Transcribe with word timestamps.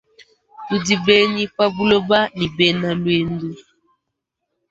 Tudi 0.67 0.95
benyi 1.05 1.45
pa 1.55 1.65
buloba 1.75 2.19
ne 2.37 2.45
bena 2.57 2.89
luendu. 3.01 3.49